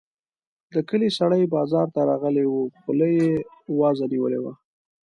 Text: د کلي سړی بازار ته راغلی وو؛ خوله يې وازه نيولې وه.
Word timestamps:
د 0.73 0.75
کلي 0.89 1.09
سړی 1.19 1.43
بازار 1.55 1.87
ته 1.95 2.01
راغلی 2.11 2.45
وو؛ 2.47 2.61
خوله 2.81 3.07
يې 3.17 3.29
وازه 3.79 4.05
نيولې 4.13 4.39
وه. 4.43 4.53